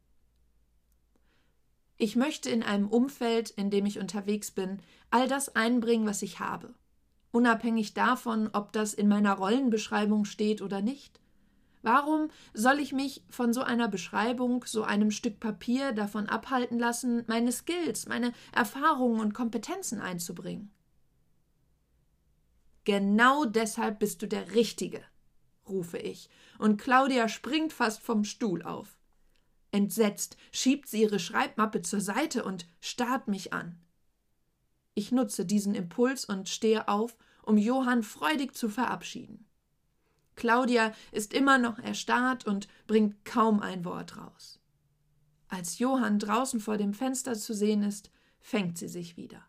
Ich 1.98 2.16
möchte 2.16 2.50
in 2.50 2.64
einem 2.64 2.88
Umfeld, 2.88 3.52
in 3.52 3.70
dem 3.70 3.86
ich 3.86 4.00
unterwegs 4.00 4.52
bin, 4.52 4.80
all 5.10 5.28
das 5.28 5.56
einbringen, 5.56 6.06
was 6.06 6.22
ich 6.22 6.40
habe 6.40 6.74
unabhängig 7.36 7.94
davon, 7.94 8.50
ob 8.54 8.72
das 8.72 8.94
in 8.94 9.10
meiner 9.10 9.34
Rollenbeschreibung 9.34 10.24
steht 10.24 10.62
oder 10.62 10.82
nicht? 10.82 11.20
Warum 11.84 12.30
soll 12.54 12.80
ich 12.80 12.94
mich 12.94 13.24
von 13.30 13.54
so 13.54 13.62
einer 13.62 13.90
Beschreibung, 13.90 14.64
so 14.66 14.84
einem 14.84 15.12
Stück 15.12 15.40
Papier 15.40 15.92
davon 15.92 16.28
abhalten 16.28 16.80
lassen, 16.80 17.26
meine 17.28 17.52
Skills, 17.52 18.08
meine 18.08 18.32
Erfahrungen 18.54 19.20
und 19.20 19.34
Kompetenzen 19.34 20.00
einzubringen? 20.00 20.72
Genau 22.86 23.46
deshalb 23.46 24.00
bist 24.00 24.22
du 24.22 24.28
der 24.28 24.56
Richtige, 24.56 25.04
rufe 25.68 25.98
ich, 25.98 26.30
und 26.58 26.82
Claudia 26.82 27.28
springt 27.28 27.74
fast 27.74 28.02
vom 28.02 28.24
Stuhl 28.24 28.64
auf. 28.64 28.95
Entsetzt 29.72 30.38
schiebt 30.52 30.88
sie 30.88 31.02
ihre 31.02 31.20
Schreibmappe 31.20 31.82
zur 31.82 32.02
Seite 32.02 32.44
und 32.44 32.66
starrt 32.80 33.28
mich 33.28 33.54
an. 33.54 33.78
Ich 34.94 35.12
nutze 35.12 35.46
diesen 35.46 35.76
Impuls 35.76 36.26
und 36.26 36.48
stehe 36.48 36.88
auf, 36.88 37.18
um 37.44 37.58
Johann 37.58 38.02
freudig 38.02 38.56
zu 38.56 38.70
verabschieden. 38.70 39.46
Claudia 40.36 40.94
ist 41.12 41.34
immer 41.34 41.58
noch 41.58 41.80
erstarrt 41.80 42.46
und 42.46 42.68
bringt 42.88 43.24
kaum 43.26 43.62
ein 43.62 43.86
Wort 43.86 44.18
raus. 44.18 44.60
Als 45.48 45.80
Johann 45.80 46.20
draußen 46.20 46.60
vor 46.60 46.78
dem 46.78 46.94
Fenster 46.94 47.36
zu 47.36 47.54
sehen 47.54 47.84
ist, 47.84 48.12
fängt 48.40 48.78
sie 48.78 48.88
sich 48.88 49.16
wieder. 49.16 49.42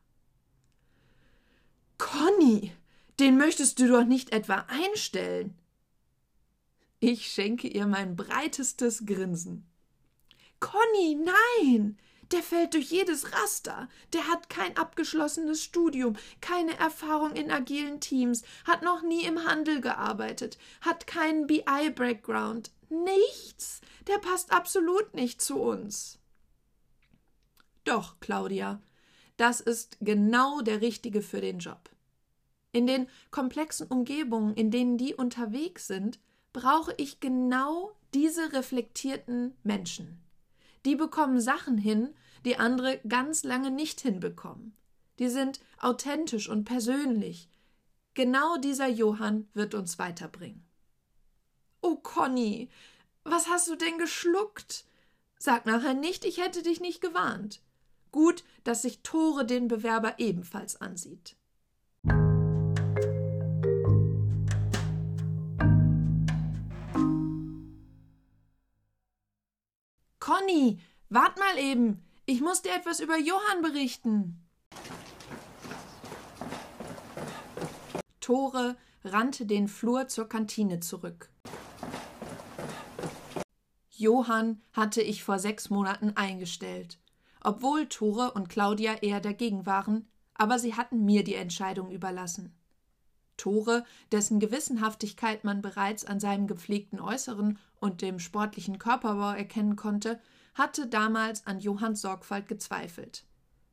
Conny, 1.99 2.73
den 3.19 3.39
möchtest 3.39 3.79
du 3.81 3.89
doch 3.89 4.05
nicht 4.05 4.33
etwa 4.33 4.67
einstellen. 4.69 5.57
Ich 7.01 7.29
schenke 7.29 7.69
ihr 7.69 7.87
mein 7.87 8.17
breitestes 8.17 9.07
Grinsen. 9.07 9.67
Conny, 10.67 11.15
nein! 11.15 11.97
Der 12.33 12.43
fällt 12.43 12.75
durch 12.75 12.91
jedes 12.91 13.33
Raster. 13.33 13.89
Der 14.13 14.27
hat 14.27 14.51
kein 14.51 14.77
abgeschlossenes 14.77 15.63
Studium, 15.63 16.17
keine 16.41 16.77
Erfahrung 16.77 17.37
in 17.37 17.53
agilen 17.53 18.01
Teams, 18.01 18.43
hat 18.65 18.83
noch 18.83 19.03
nie 19.03 19.25
im 19.25 19.45
Handel 19.45 19.81
gearbeitet, 19.81 20.59
hat 20.81 21.07
keinen 21.07 21.47
BI-Background. 21.47 22.73
Nichts. 22.89 23.81
Der 24.09 24.19
passt 24.19 24.51
absolut 24.51 25.15
nicht 25.15 25.41
zu 25.41 25.61
uns. 25.61 26.19
Doch, 27.85 28.19
Claudia, 28.19 28.83
das 29.37 29.61
ist 29.61 29.99
genau 30.01 30.63
der 30.63 30.81
Richtige 30.81 31.23
für 31.23 31.41
den 31.41 31.61
Job. 31.61 31.91
In 32.73 32.89
den 32.89 33.09
komplexen 33.31 33.87
Umgebungen, 33.87 34.55
in 34.55 34.73
denen 34.73 34.99
die 34.99 35.15
unterwegs 35.15 35.87
sind, 35.87 36.19
brauche 36.53 36.93
ich 36.97 37.21
genau 37.21 37.93
diese 38.15 38.53
reflektierten 38.53 39.55
Menschen. 39.63 40.26
Die 40.87 40.95
bekommen 40.95 41.41
Sachen 41.41 41.79
hin, 41.79 42.15
die 42.45 42.59
andere 42.59 43.01
ganz 43.09 43.43
lange 43.43 43.73
nicht 43.73 44.01
hinbekommen. 44.01 44.77
Die 45.19 45.29
sind 45.29 45.59
authentisch 45.81 46.49
und 46.49 46.65
persönlich. 46.65 47.51
Genau 48.15 48.57
dieser 48.57 48.87
Johann 48.87 49.49
wird 49.53 49.75
uns 49.75 49.99
weiterbringen. 49.99 50.65
Oh, 51.83 51.97
Conny, 51.97 52.71
was 53.25 53.49
hast 53.49 53.67
du 53.69 53.75
denn 53.75 53.99
geschluckt? 53.99 54.85
Sag 55.41 55.67
nachher 55.67 55.95
nicht, 55.95 56.25
ich 56.25 56.39
hätte 56.39 56.63
dich 56.63 56.81
nicht 56.81 57.01
gewarnt. 57.01 57.61
Gut, 58.13 58.45
dass 58.63 58.83
sich 58.83 59.01
Tore 59.03 59.45
den 59.45 59.67
Bewerber 59.67 60.21
ebenfalls 60.21 60.81
ansieht. 60.81 61.35
Conny, 70.27 70.81
wart 71.09 71.39
mal 71.39 71.57
eben. 71.57 72.03
Ich 72.25 72.41
muss 72.41 72.61
dir 72.61 72.75
etwas 72.75 72.99
über 72.99 73.17
Johann 73.17 73.63
berichten. 73.63 74.45
Tore 78.19 78.77
rannte 79.05 79.47
den 79.47 79.69
Flur 79.69 80.09
zur 80.09 80.29
Kantine 80.29 80.81
zurück. 80.81 81.31
Johann 83.93 84.61
hatte 84.73 85.01
ich 85.01 85.23
vor 85.23 85.39
sechs 85.39 85.71
Monaten 85.71 86.15
eingestellt. 86.17 86.99
Obwohl 87.41 87.87
Tore 87.87 88.33
und 88.33 88.49
Claudia 88.49 88.95
eher 88.95 89.21
dagegen 89.21 89.65
waren, 89.65 90.09
aber 90.35 90.59
sie 90.59 90.75
hatten 90.75 91.05
mir 91.05 91.23
die 91.23 91.37
Entscheidung 91.37 91.93
überlassen. 91.93 92.53
Tore, 93.37 93.85
dessen 94.11 94.41
Gewissenhaftigkeit 94.41 95.45
man 95.45 95.63
bereits 95.63 96.05
an 96.05 96.19
seinem 96.19 96.49
gepflegten 96.49 96.99
Äußeren 96.99 97.61
und 97.81 98.03
dem 98.03 98.19
sportlichen 98.19 98.79
Körperbau 98.79 99.33
erkennen 99.33 99.77
konnte, 99.77 100.21
hatte 100.55 100.87
damals 100.87 101.47
an 101.47 101.61
Johanns 101.61 102.01
Sorgfalt 102.01 102.49
gezweifelt. 102.49 103.25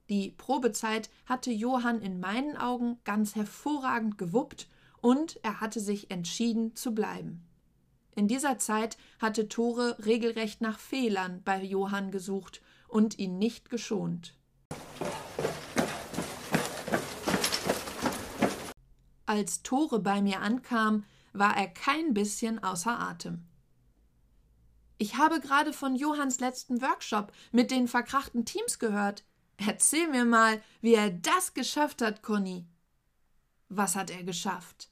Die 0.09 0.31
Probezeit 0.31 1.09
hatte 1.25 1.51
Johann 1.51 2.01
in 2.01 2.19
meinen 2.19 2.57
Augen 2.57 2.99
ganz 3.05 3.35
hervorragend 3.35 4.17
gewuppt 4.17 4.67
und 5.01 5.39
er 5.43 5.61
hatte 5.61 5.79
sich 5.79 6.11
entschieden 6.11 6.75
zu 6.75 6.93
bleiben. 6.93 7.47
In 8.15 8.27
dieser 8.27 8.59
Zeit 8.59 8.97
hatte 9.19 9.47
Tore 9.47 9.97
regelrecht 10.05 10.61
nach 10.61 10.77
Fehlern 10.77 11.41
bei 11.43 11.63
Johann 11.63 12.11
gesucht 12.11 12.61
und 12.87 13.17
ihn 13.17 13.39
nicht 13.39 13.69
geschont. 13.69 14.35
Als 19.25 19.63
Tore 19.63 19.99
bei 19.99 20.21
mir 20.21 20.41
ankam, 20.41 21.05
war 21.31 21.57
er 21.57 21.67
kein 21.67 22.13
bisschen 22.13 22.61
außer 22.61 22.99
Atem. 22.99 23.47
Ich 25.03 25.17
habe 25.17 25.41
gerade 25.41 25.73
von 25.73 25.97
Johanns 25.97 26.39
letzten 26.39 26.81
Workshop 26.81 27.33
mit 27.51 27.71
den 27.71 27.89
verkrachten 27.89 28.45
Teams 28.45 28.79
gehört. 28.79 29.25
Erzähl 29.57 30.07
mir 30.07 30.23
mal, 30.23 30.63
wie 30.79 30.93
er 30.93 31.09
das 31.09 31.53
geschafft 31.53 32.01
hat, 32.01 32.23
Conny. 32.23 32.65
Was 33.67 33.97
hat 33.97 34.11
er 34.11 34.23
geschafft? 34.23 34.89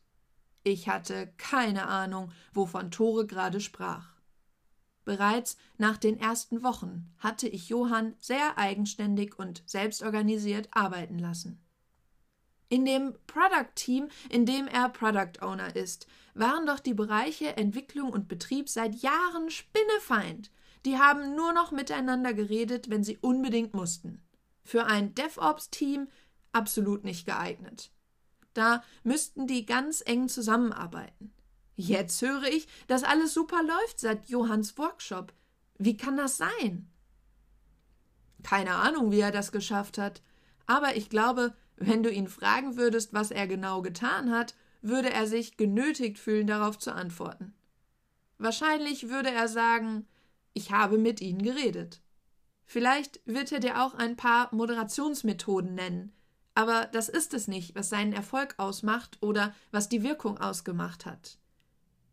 Ich 0.64 0.90
hatte 0.90 1.34
keine 1.38 1.88
Ahnung, 1.88 2.34
wovon 2.52 2.92
Tore 2.92 3.26
gerade 3.26 3.62
sprach. 3.62 4.10
Bereits 5.06 5.56
nach 5.78 5.96
den 5.96 6.20
ersten 6.20 6.62
Wochen 6.62 7.10
hatte 7.18 7.48
ich 7.48 7.70
Johann 7.70 8.14
sehr 8.20 8.58
eigenständig 8.58 9.40
und 9.40 9.64
selbstorganisiert 9.66 10.68
arbeiten 10.72 11.20
lassen. 11.20 11.64
In 12.72 12.86
dem 12.86 13.16
Product 13.28 13.76
Team, 13.76 14.08
in 14.30 14.46
dem 14.46 14.66
er 14.66 14.88
Product 14.88 15.42
Owner 15.42 15.76
ist, 15.76 16.08
waren 16.34 16.66
doch 16.66 16.80
die 16.80 16.94
Bereiche 16.94 17.58
Entwicklung 17.58 18.14
und 18.14 18.30
Betrieb 18.30 18.70
seit 18.70 18.96
Jahren 18.96 19.50
spinnefeind. 19.50 20.52
Die 20.86 20.98
haben 20.98 21.36
nur 21.36 21.52
noch 21.52 21.74
miteinander 21.74 22.34
geredet, 22.34 22.90
wenn 22.90 23.04
sie 23.04 23.18
unbedingt 23.18 23.74
mussten. 23.74 24.24
Für 24.64 24.86
ein 24.86 25.14
DevOps-Team 25.16 26.08
absolut 26.54 27.04
nicht 27.04 27.26
geeignet. 27.26 27.92
Da 28.54 28.86
müssten 29.04 29.48
die 29.48 29.66
ganz 29.66 30.02
eng 30.06 30.30
zusammenarbeiten. 30.30 31.34
Jetzt 31.76 32.22
höre 32.22 32.46
ich, 32.46 32.70
dass 32.88 33.04
alles 33.04 33.34
super 33.34 33.62
läuft 33.64 34.00
seit 34.00 34.30
Johanns 34.30 34.78
Workshop. 34.78 35.34
Wie 35.78 35.98
kann 35.98 36.16
das 36.16 36.38
sein? 36.38 36.90
Keine 38.44 38.76
Ahnung, 38.76 39.12
wie 39.12 39.20
er 39.20 39.32
das 39.32 39.52
geschafft 39.52 39.98
hat, 39.98 40.22
aber 40.68 40.96
ich 40.96 41.10
glaube, 41.10 41.54
wenn 41.82 42.04
du 42.04 42.12
ihn 42.12 42.28
fragen 42.28 42.78
würdest, 42.78 43.14
was 43.14 43.32
er 43.32 43.48
genau 43.48 43.82
getan 43.82 44.32
hat, 44.32 44.56
würde 44.82 45.12
er 45.12 45.28
sich 45.28 45.58
genötigt 45.58 46.18
fühlen, 46.18 46.48
darauf 46.48 46.80
zu 46.80 46.94
antworten. 46.94 47.54
Wahrscheinlich 48.38 49.10
würde 49.10 49.30
er 49.30 49.48
sagen, 49.48 50.08
ich 50.54 50.72
habe 50.72 50.98
mit 50.98 51.22
Ihnen 51.22 51.42
geredet. 51.42 52.02
Vielleicht 52.66 53.22
wird 53.26 53.52
er 53.52 53.60
dir 53.60 53.84
auch 53.84 53.94
ein 53.94 54.16
paar 54.16 54.54
Moderationsmethoden 54.54 55.76
nennen, 55.76 56.14
aber 56.56 56.86
das 56.92 57.10
ist 57.10 57.34
es 57.34 57.48
nicht, 57.48 57.76
was 57.76 57.90
seinen 57.90 58.14
Erfolg 58.14 58.56
ausmacht 58.58 59.18
oder 59.22 59.54
was 59.72 59.90
die 59.90 60.04
Wirkung 60.04 60.38
ausgemacht 60.38 61.06
hat. 61.06 61.38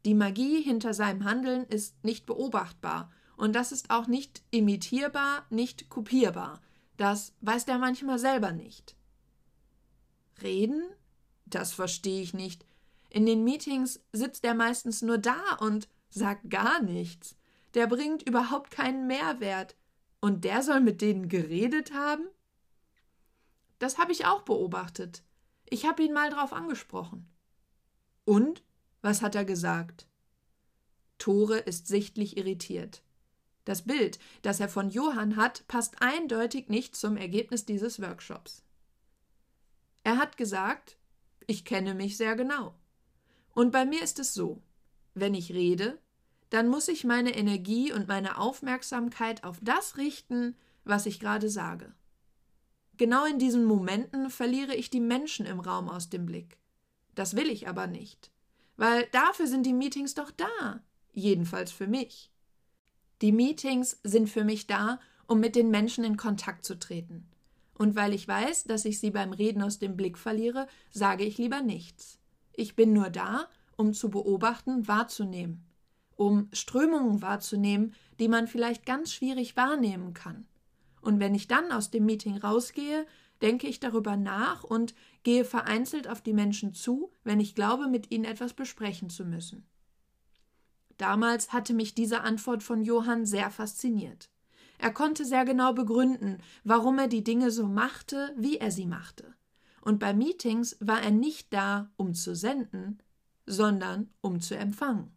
Die 0.05 0.15
Magie 0.15 0.63
hinter 0.63 0.95
seinem 0.95 1.25
Handeln 1.25 1.65
ist 1.65 2.05
nicht 2.05 2.27
beobachtbar 2.27 3.11
und 3.37 3.55
das 3.55 3.73
ist 3.73 3.91
auch 3.91 4.07
nicht 4.07 4.43
imitierbar, 4.51 5.47
nicht 5.51 5.89
kopierbar. 5.89 6.61
Das 6.97 7.35
weiß 7.41 7.65
der 7.65 7.79
manchmal 7.79 8.19
selber 8.19 8.53
nicht. 8.53 8.98
Reden? 10.43 10.83
Das 11.47 11.73
verstehe 11.73 12.23
ich 12.23 12.35
nicht. 12.35 12.65
In 13.11 13.27
den 13.27 13.45
Meetings 13.45 14.01
sitzt 14.13 14.45
er 14.45 14.55
meistens 14.55 15.03
nur 15.03 15.19
da 15.19 15.57
und 15.61 15.89
sagt 16.11 16.51
gar 16.51 16.83
nichts. 16.83 17.37
Der 17.75 17.87
bringt 17.87 18.23
überhaupt 18.23 18.71
keinen 18.71 19.07
Mehrwert. 19.07 19.77
Und 20.21 20.45
der 20.45 20.63
soll 20.63 20.81
mit 20.81 21.01
denen 21.01 21.29
geredet 21.29 21.93
haben? 21.93 22.27
Das 23.79 23.99
habe 23.99 24.13
ich 24.13 24.27
auch 24.27 24.43
beobachtet. 24.43 25.23
Ich 25.71 25.87
habe 25.87 26.03
ihn 26.03 26.13
mal 26.13 26.31
drauf 26.31 26.53
angesprochen. 26.53 27.29
Und? 28.25 28.63
Was 29.01 29.23
hat 29.23 29.37
er 29.37 29.45
gesagt? 29.45 30.09
Tore 31.19 31.59
ist 31.59 31.87
sichtlich 31.87 32.37
irritiert. 32.37 33.03
Das 33.65 33.83
Bild, 33.83 34.19
das 34.43 34.61
er 34.61 34.69
von 34.69 34.91
Johann 34.91 35.37
hat, 35.37 35.67
passt 35.69 36.01
eindeutig 36.01 36.69
nicht 36.69 36.97
zum 36.97 37.17
Ergebnis 37.17 37.65
dieses 37.65 38.01
Workshops. 38.01 38.65
Er 40.09 40.17
hat 40.17 40.39
gesagt, 40.39 40.97
ich 41.47 41.67
kenne 41.67 41.93
mich 41.93 42.17
sehr 42.17 42.35
genau. 42.35 42.75
Und 43.53 43.73
bei 43.73 43.85
mir 43.85 44.03
ist 44.03 44.19
es 44.19 44.33
so, 44.33 44.63
wenn 45.13 45.35
ich 45.35 45.53
rede, 45.53 45.99
dann 46.49 46.67
muss 46.67 46.89
ich 46.89 47.05
meine 47.05 47.37
Energie 47.37 47.93
und 47.93 48.09
meine 48.09 48.39
Aufmerksamkeit 48.39 49.45
auf 49.45 49.59
das 49.61 49.99
richten, 49.99 50.57
was 50.85 51.05
ich 51.05 51.21
gerade 51.21 51.51
sage. 51.51 51.95
Genau 52.97 53.27
in 53.27 53.39
diesen 53.39 53.67
Momenten 53.67 54.31
verliere 54.31 54.75
ich 54.75 54.89
die 54.89 54.99
Menschen 54.99 55.45
im 55.45 55.61
Raum 55.61 55.91
aus 55.91 56.09
dem 56.09 56.25
Blick. 56.25 56.57
Das 57.15 57.37
will 57.37 57.51
ich 57.51 57.69
aber 57.69 57.87
nicht, 57.87 58.31
weil 58.79 59.05
dafür 59.13 59.47
sind 59.47 59.67
die 59.67 59.75
Meetings 59.75 60.15
doch 60.15 60.31
da, 60.31 60.83
jedenfalls 61.13 61.71
für 61.71 61.87
mich. 61.87 62.33
Die 63.21 63.33
Meetings 63.33 64.01
sind 64.05 64.31
für 64.31 64.45
mich 64.45 64.67
da, 64.67 65.01
um 65.27 65.39
mit 65.39 65.55
den 65.55 65.71
Menschen 65.71 66.03
in 66.03 66.17
Kontakt 66.17 66.65
zu 66.65 66.79
treten. 66.79 67.29
Und 67.79 67.95
weil 67.97 68.13
ich 68.13 68.27
weiß, 68.27 68.65
dass 68.65 68.85
ich 68.85 68.99
sie 68.99 69.11
beim 69.11 69.33
Reden 69.33 69.63
aus 69.63 69.79
dem 69.79 69.97
Blick 69.97 70.19
verliere, 70.19 70.67
sage 70.91 71.25
ich 71.25 71.39
lieber 71.39 71.63
nichts. 71.63 72.19
Ich 72.53 72.75
bin 72.75 72.93
nur 72.93 73.09
da, 73.09 73.49
um 73.77 73.95
zu 73.95 74.11
beobachten, 74.11 74.89
wahrzunehmen, 74.89 75.65
um 76.17 76.49
Strömungen 76.53 77.23
wahrzunehmen, 77.23 77.95
die 78.19 78.29
man 78.29 78.49
vielleicht 78.49 78.85
ganz 78.85 79.13
schwierig 79.13 79.57
wahrnehmen 79.57 80.13
kann. 80.13 80.47
Und 81.01 81.21
wenn 81.21 81.37
ich 81.37 81.47
dann 81.47 81.71
aus 81.71 81.91
dem 81.91 82.05
Meeting 82.05 82.37
rausgehe, 82.37 83.07
denke 83.41 83.69
ich 83.69 83.79
darüber 83.79 84.17
nach 84.17 84.65
und 84.65 84.97
gehe 85.23 85.45
vereinzelt 85.45 86.09
auf 86.09 86.21
die 86.21 86.33
Menschen 86.33 86.75
zu, 86.75 87.13
wenn 87.23 87.39
ich 87.39 87.55
glaube, 87.55 87.87
mit 87.87 88.11
ihnen 88.11 88.25
etwas 88.25 88.55
besprechen 88.55 89.09
zu 89.09 89.25
müssen. 89.25 89.65
Damals 90.97 91.53
hatte 91.53 91.75
mich 91.75 91.95
diese 91.95 92.23
Antwort 92.23 92.65
von 92.65 92.83
Johann 92.83 93.25
sehr 93.25 93.51
fasziniert. 93.51 94.31
Er 94.79 94.93
konnte 94.93 95.25
sehr 95.25 95.45
genau 95.45 95.73
begründen, 95.73 96.39
warum 96.65 96.99
er 96.99 97.09
die 97.09 97.25
Dinge 97.25 97.51
so 97.51 97.67
machte, 97.67 98.33
wie 98.37 98.59
er 98.59 98.71
sie 98.71 98.87
machte. 98.87 99.35
Und 99.81 99.99
bei 99.99 100.15
Meetings 100.15 100.77
war 100.81 101.03
er 101.03 101.11
nicht 101.11 101.53
da, 101.53 101.91
um 101.97 102.15
zu 102.15 102.37
senden, 102.37 103.03
sondern 103.47 104.11
um 104.21 104.41
zu 104.41 104.57
empfangen. 104.57 105.11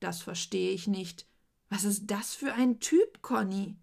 Das 0.00 0.20
verstehe 0.20 0.72
ich 0.72 0.86
nicht. 0.86 1.26
Was 1.68 1.84
ist 1.84 2.10
das 2.10 2.34
für 2.34 2.52
ein 2.52 2.80
Typ, 2.80 3.22
Conny? 3.22 3.76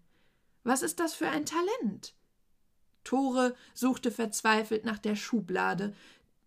Was 0.62 0.82
ist 0.82 1.00
das 1.00 1.14
für 1.14 1.28
ein 1.28 1.46
Talent? 1.46 2.14
Tore 3.02 3.56
suchte 3.72 4.10
verzweifelt 4.10 4.84
nach 4.84 4.98
der 4.98 5.16
Schublade, 5.16 5.94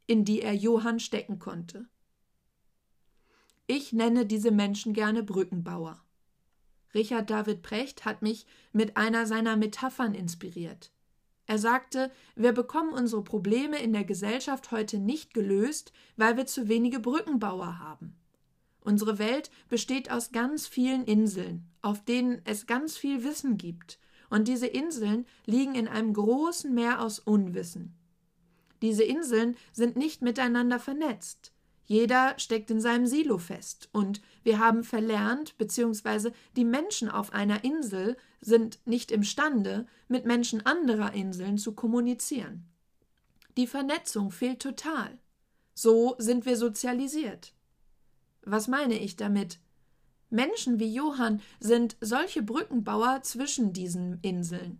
in 0.05 0.23
die 0.23 0.41
er 0.41 0.53
Johann 0.53 0.99
stecken 0.99 1.39
konnte. 1.39 1.87
Ich 3.65 3.93
nenne 3.93 4.25
diese 4.25 4.51
Menschen 4.51 4.93
gerne 4.93 5.23
Brückenbauer. 5.23 6.03
Richard 6.93 7.29
David 7.29 7.61
Precht 7.61 8.05
hat 8.05 8.21
mich 8.21 8.45
mit 8.73 8.97
einer 8.97 9.25
seiner 9.25 9.57
Metaphern 9.57 10.13
inspiriert. 10.13 10.91
Er 11.47 11.57
sagte, 11.57 12.11
wir 12.35 12.53
bekommen 12.53 12.93
unsere 12.93 13.23
Probleme 13.23 13.77
in 13.81 13.93
der 13.93 14.03
Gesellschaft 14.03 14.71
heute 14.71 14.99
nicht 14.99 15.33
gelöst, 15.33 15.91
weil 16.15 16.37
wir 16.37 16.45
zu 16.45 16.67
wenige 16.67 16.99
Brückenbauer 16.99 17.79
haben. 17.79 18.15
Unsere 18.81 19.19
Welt 19.19 19.51
besteht 19.69 20.09
aus 20.11 20.31
ganz 20.31 20.65
vielen 20.67 21.03
Inseln, 21.03 21.67
auf 21.81 22.03
denen 22.03 22.41
es 22.45 22.67
ganz 22.67 22.97
viel 22.97 23.23
Wissen 23.23 23.57
gibt, 23.57 23.99
und 24.29 24.47
diese 24.47 24.67
Inseln 24.67 25.25
liegen 25.45 25.75
in 25.75 25.89
einem 25.89 26.13
großen 26.13 26.73
Meer 26.73 27.01
aus 27.01 27.19
Unwissen. 27.19 27.95
Diese 28.81 29.03
Inseln 29.03 29.57
sind 29.73 29.97
nicht 29.97 30.21
miteinander 30.21 30.79
vernetzt. 30.79 31.51
Jeder 31.91 32.35
steckt 32.37 32.71
in 32.71 32.79
seinem 32.79 33.05
Silo 33.05 33.37
fest, 33.37 33.89
und 33.91 34.21
wir 34.43 34.59
haben 34.59 34.85
verlernt, 34.85 35.57
beziehungsweise 35.57 36.31
die 36.55 36.63
Menschen 36.63 37.09
auf 37.09 37.33
einer 37.33 37.65
Insel 37.65 38.15
sind 38.39 38.79
nicht 38.85 39.11
imstande, 39.11 39.85
mit 40.07 40.25
Menschen 40.25 40.65
anderer 40.65 41.11
Inseln 41.11 41.57
zu 41.57 41.73
kommunizieren. 41.73 42.65
Die 43.57 43.67
Vernetzung 43.67 44.31
fehlt 44.31 44.61
total. 44.61 45.19
So 45.73 46.15
sind 46.17 46.45
wir 46.45 46.55
sozialisiert. 46.55 47.53
Was 48.41 48.69
meine 48.69 48.97
ich 48.97 49.17
damit? 49.17 49.59
Menschen 50.29 50.79
wie 50.79 50.93
Johann 50.93 51.41
sind 51.59 51.97
solche 51.99 52.41
Brückenbauer 52.41 53.21
zwischen 53.23 53.73
diesen 53.73 54.17
Inseln. 54.21 54.79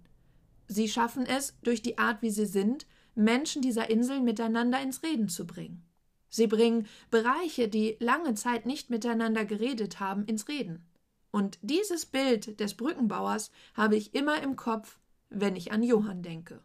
Sie 0.69 0.87
schaffen 0.87 1.25
es, 1.25 1.57
durch 1.61 1.81
die 1.81 1.97
Art, 1.97 2.21
wie 2.21 2.31
sie 2.31 2.45
sind, 2.45 2.87
Menschen 3.15 3.61
dieser 3.61 3.89
Inseln 3.89 4.23
miteinander 4.23 4.81
ins 4.81 5.03
Reden 5.03 5.27
zu 5.27 5.45
bringen. 5.45 5.85
Sie 6.31 6.47
bringen 6.47 6.87
Bereiche, 7.11 7.67
die 7.67 7.97
lange 7.99 8.33
Zeit 8.33 8.65
nicht 8.65 8.89
miteinander 8.89 9.45
geredet 9.45 9.99
haben, 9.99 10.25
ins 10.25 10.47
Reden. 10.47 10.83
Und 11.29 11.59
dieses 11.61 12.05
Bild 12.05 12.59
des 12.59 12.73
Brückenbauers 12.73 13.51
habe 13.75 13.95
ich 13.97 14.15
immer 14.15 14.41
im 14.41 14.55
Kopf, 14.55 14.97
wenn 15.29 15.55
ich 15.55 15.71
an 15.71 15.83
Johann 15.83 16.23
denke. 16.23 16.63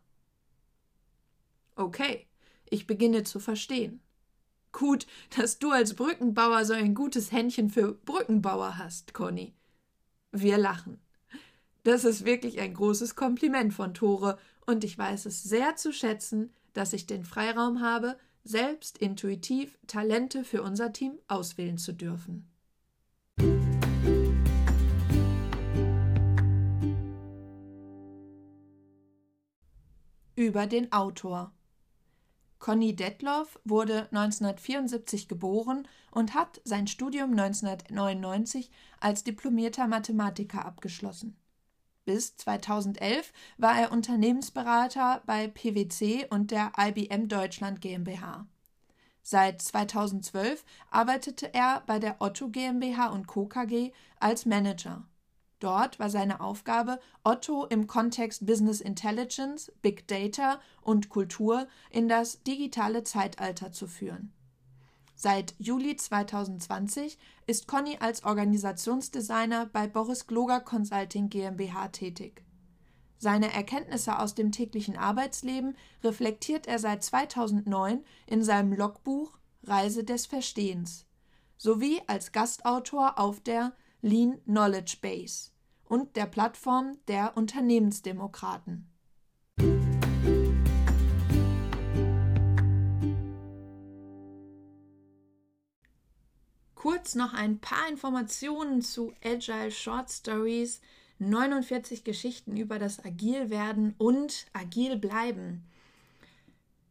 Okay, 1.74 2.26
ich 2.70 2.87
beginne 2.87 3.24
zu 3.24 3.40
verstehen. 3.40 4.00
Gut, 4.72 5.07
dass 5.37 5.59
du 5.59 5.70
als 5.70 5.94
Brückenbauer 5.94 6.64
so 6.64 6.72
ein 6.72 6.94
gutes 6.94 7.33
Händchen 7.33 7.68
für 7.68 7.92
Brückenbauer 7.92 8.79
hast, 8.79 9.14
Conny. 9.14 9.52
Wir 10.33 10.59
lachen. 10.59 11.00
Das 11.83 12.05
ist 12.05 12.24
wirklich 12.24 12.61
ein 12.61 12.74
großes 12.74 13.14
Kompliment 13.14 13.74
von 13.74 13.94
Tore, 13.94 14.38
und 14.66 14.85
ich 14.85 14.98
weiß 14.98 15.26
es 15.26 15.44
sehr 15.44 15.76
zu 15.76 15.92
schätzen, 15.92 16.52
dass 16.72 16.92
ich 16.92 17.07
den 17.07 17.24
Freiraum 17.24 17.81
habe, 17.81 18.18
selbst 18.47 18.99
intuitiv 18.99 19.79
Talente 19.87 20.45
für 20.45 20.63
unser 20.63 20.93
Team 20.93 21.19
auswählen 21.29 21.79
zu 21.79 21.93
dürfen. 21.93 22.51
Über 30.37 30.67
den 30.67 30.93
Autor 30.93 31.53
Conny 32.59 32.97
Detloff 32.97 33.61
wurde 33.65 34.09
1974 34.13 35.29
geboren 35.29 35.87
und 36.11 36.35
hat 36.35 36.61
sein 36.65 36.87
Studium 36.87 37.31
1999 37.33 38.71
als 39.01 39.25
diplomierter 39.25 39.87
Mathematiker 39.87 40.65
abgeschlossen. 40.65 41.37
Bis 42.07 42.37
2011 42.37 43.33
war 43.59 43.79
er 43.81 43.90
Unternehmensberater 43.90 45.23
bei 45.27 45.49
PwC 45.49 46.29
und 46.31 46.53
der 46.53 46.71
IBM 46.79 47.27
Deutschland 47.29 47.81
GmbH. 47.81 48.47
Seit 49.23 49.61
2012 49.61 50.64
arbeitete 50.88 51.53
er 51.53 51.83
bei 51.85 51.99
der 51.99 52.16
Otto 52.21 52.49
GmbH 52.49 53.09
und 53.09 53.27
Co. 53.27 53.47
KG 53.47 53.90
als 54.21 54.47
Manager. 54.47 55.03
Dort 55.59 55.99
war 55.99 56.09
seine 56.09 56.40
Aufgabe, 56.40 57.01
Otto 57.25 57.64
im 57.64 57.88
Kontext 57.88 58.47
Business 58.47 58.81
Intelligence, 58.81 59.73
Big 59.83 60.07
Data 60.07 60.61
und 60.83 61.09
Kultur 61.09 61.66
in 61.90 62.07
das 62.07 62.45
digitale 62.45 63.03
Zeitalter 63.03 63.73
zu 63.73 63.88
führen. 63.88 64.33
Seit 65.18 65.55
Juli 65.59 65.96
2020 65.96 67.16
ist 67.46 67.66
Conny 67.66 67.96
als 67.98 68.22
Organisationsdesigner 68.24 69.64
bei 69.64 69.87
Boris 69.87 70.26
Gloger 70.26 70.61
Consulting 70.61 71.31
GmbH 71.31 71.88
tätig. 71.88 72.44
Seine 73.16 73.50
Erkenntnisse 73.50 74.18
aus 74.18 74.35
dem 74.35 74.52
täglichen 74.52 74.98
Arbeitsleben 74.98 75.74
reflektiert 76.05 76.66
er 76.66 76.79
seit 76.79 77.02
2009 77.02 78.05
in 78.26 78.44
seinem 78.44 78.74
Logbuch 78.74 79.38
Reise 79.62 80.05
des 80.05 80.26
Verstehens 80.26 81.07
sowie 81.57 82.02
als 82.07 82.33
Gastautor 82.33 83.18
auf 83.18 83.40
der 83.40 83.72
Lean 84.02 84.38
Knowledge 84.44 84.98
Base 85.00 85.50
und 85.87 86.14
der 86.16 86.26
Plattform 86.26 86.98
der 87.09 87.38
Unternehmensdemokraten. 87.38 88.87
Kurz 96.77 97.15
noch 97.15 97.33
ein 97.33 97.59
paar 97.59 97.89
Informationen 97.89 98.83
zu 98.83 99.15
Agile 99.25 99.71
Short 99.73 100.11
Stories, 100.11 100.83
49 101.19 102.05
Geschichten 102.05 102.57
über 102.59 102.79
das 102.79 103.03
Agilwerden 103.03 103.95
und 103.97 104.47
Agil 104.53 104.97
bleiben. 104.97 105.65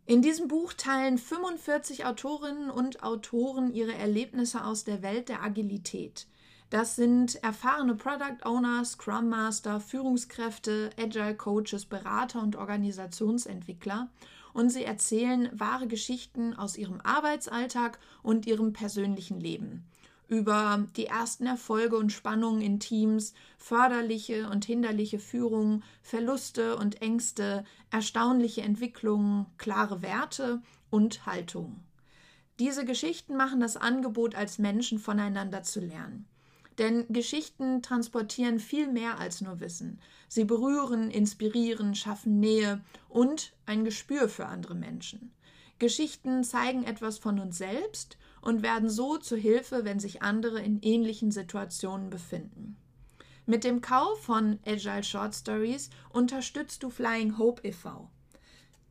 In 0.07 0.23
diesem 0.23 0.47
Buch 0.47 0.73
teilen 0.73 1.19
45 1.19 2.05
Autorinnen 2.05 2.71
und 2.71 3.03
Autoren 3.03 3.73
ihre 3.73 3.93
Erlebnisse 3.93 4.65
aus 4.65 4.85
der 4.85 5.03
Welt 5.03 5.29
der 5.29 5.43
Agilität. 5.43 6.27
Das 6.71 6.95
sind 6.95 7.35
erfahrene 7.43 7.93
Product 7.93 8.43
Owners, 8.43 8.93
Scrum 8.93 9.29
Master, 9.29 9.79
Führungskräfte, 9.79 10.89
Agile 10.99 11.35
Coaches, 11.35 11.85
Berater 11.85 12.41
und 12.41 12.55
Organisationsentwickler. 12.55 14.09
Und 14.55 14.69
sie 14.69 14.85
erzählen 14.85 15.49
wahre 15.51 15.85
Geschichten 15.85 16.53
aus 16.53 16.77
ihrem 16.77 17.01
Arbeitsalltag 17.01 17.99
und 18.23 18.47
ihrem 18.47 18.71
persönlichen 18.71 19.37
Leben 19.41 19.83
über 20.27 20.87
die 20.95 21.07
ersten 21.07 21.45
Erfolge 21.45 21.97
und 21.97 22.11
Spannungen 22.11 22.61
in 22.61 22.79
Teams, 22.79 23.33
förderliche 23.57 24.49
und 24.49 24.65
hinderliche 24.65 25.19
Führung, 25.19 25.83
Verluste 26.01 26.77
und 26.77 27.01
Ängste, 27.01 27.63
erstaunliche 27.91 28.61
Entwicklungen, 28.61 29.45
klare 29.57 30.01
Werte 30.01 30.61
und 30.89 31.25
Haltung. 31.25 31.83
Diese 32.57 32.85
Geschichten 32.85 33.35
machen 33.35 33.59
das 33.59 33.77
Angebot, 33.77 34.35
als 34.35 34.57
Menschen 34.57 34.99
voneinander 34.99 35.63
zu 35.63 35.81
lernen. 35.81 36.25
Denn 36.77 37.05
Geschichten 37.09 37.81
transportieren 37.81 38.59
viel 38.59 38.87
mehr 38.87 39.17
als 39.17 39.41
nur 39.41 39.59
Wissen. 39.59 39.99
Sie 40.27 40.43
berühren, 40.43 41.09
inspirieren, 41.09 41.95
schaffen 41.95 42.39
Nähe 42.39 42.81
und 43.07 43.53
ein 43.65 43.85
Gespür 43.85 44.27
für 44.27 44.47
andere 44.47 44.75
Menschen. 44.75 45.31
Geschichten 45.79 46.43
zeigen 46.43 46.83
etwas 46.83 47.17
von 47.17 47.39
uns 47.39 47.57
selbst 47.57 48.17
und 48.41 48.61
werden 48.61 48.89
so 48.89 49.17
zu 49.17 49.35
Hilfe, 49.35 49.83
wenn 49.83 49.99
sich 49.99 50.21
andere 50.21 50.61
in 50.61 50.79
ähnlichen 50.81 51.31
Situationen 51.31 52.09
befinden. 52.09 52.77
Mit 53.45 53.63
dem 53.63 53.81
Kauf 53.81 54.23
von 54.23 54.59
Agile 54.65 55.03
Short 55.03 55.35
Stories 55.35 55.89
unterstützt 56.09 56.81
du 56.81 56.89
Flying 56.89 57.37
Hope 57.37 57.67
e.V. 57.67 58.09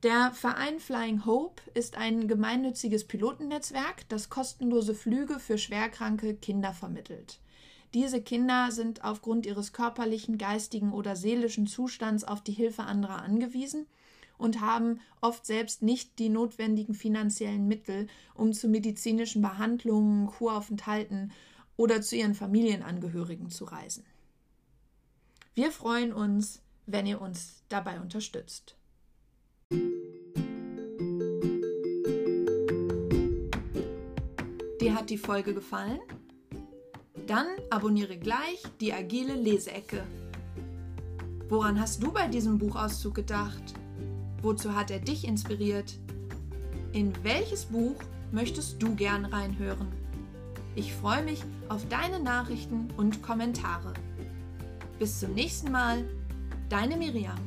Der 0.03 0.33
Verein 0.33 0.79
Flying 0.79 1.25
Hope 1.25 1.63
ist 1.73 1.97
ein 1.97 2.29
gemeinnütziges 2.29 3.07
Pilotennetzwerk, 3.07 4.07
das 4.11 4.29
kostenlose 4.29 4.95
Flüge 4.95 5.39
für 5.39 5.57
schwerkranke 5.57 6.35
Kinder 6.35 6.75
vermittelt. 6.75 7.41
Diese 7.95 8.21
Kinder 8.21 8.73
sind 8.73 9.05
aufgrund 9.05 9.47
ihres 9.47 9.73
körperlichen, 9.73 10.37
geistigen 10.37 10.93
oder 10.93 11.15
seelischen 11.15 11.69
Zustands 11.69 12.25
auf 12.25 12.43
die 12.43 12.53
Hilfe 12.53 12.83
anderer 12.83 13.23
angewiesen 13.23 13.87
und 14.37 14.61
haben 14.61 14.99
oft 15.21 15.47
selbst 15.47 15.81
nicht 15.81 16.19
die 16.19 16.29
notwendigen 16.29 16.95
finanziellen 16.95 17.69
Mittel, 17.69 18.09
um 18.35 18.53
zu 18.53 18.67
medizinischen 18.67 19.43
Behandlungen, 19.43 20.27
Kuraufenthalten 20.27 21.31
oder 21.77 22.03
zu 22.03 22.17
ihren 22.17 22.35
Familienangehörigen 22.35 23.49
zu 23.51 23.65
reisen. 23.65 24.05
Wir 25.55 25.71
freuen 25.71 26.13
uns, 26.13 26.63
wenn 26.87 27.07
ihr 27.07 27.21
uns 27.21 27.63
dabei 27.69 28.01
unterstützt. 28.01 28.75
Dir 34.81 34.95
hat 34.97 35.11
die 35.11 35.19
Folge 35.19 35.55
gefallen? 35.55 36.01
Dann 37.27 37.47
abonniere 37.71 38.19
gleich 38.19 38.63
die 38.81 38.93
agile 38.93 39.35
Leseecke. 39.35 40.03
Woran 41.49 41.81
hast 41.81 42.03
du 42.03 42.13
bei 42.13 42.29
diesem 42.29 42.59
Buchauszug 42.59 43.15
gedacht? 43.15 43.75
Wozu 44.43 44.75
hat 44.75 44.91
er 44.91 44.99
dich 44.99 45.27
inspiriert? 45.27 45.99
In 46.93 47.13
welches 47.23 47.65
Buch 47.65 47.97
möchtest 48.31 48.83
du 48.83 48.95
gern 48.95 49.25
reinhören? 49.25 49.89
Ich 50.75 50.93
freue 50.93 51.23
mich 51.23 51.43
auf 51.69 51.89
deine 51.89 52.21
Nachrichten 52.21 52.89
und 52.97 53.23
Kommentare. 53.23 53.95
Bis 54.99 55.21
zum 55.21 55.33
nächsten 55.33 55.73
Mal, 55.73 56.05
deine 56.69 56.97
Miriam. 56.97 57.39